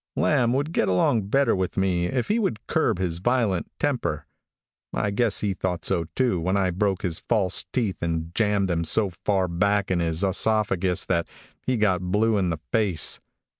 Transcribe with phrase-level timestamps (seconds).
[0.15, 4.25] Lamb would get along better with me if he would curb his violent temper.
[4.91, 8.83] I guess he thought so, too, when I broke his false teeth and jammed them
[8.83, 11.27] so far back into his oesophagus that
[11.67, 13.19] he got blue in the face.